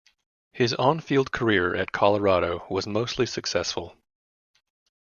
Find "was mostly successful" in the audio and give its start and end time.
2.71-3.95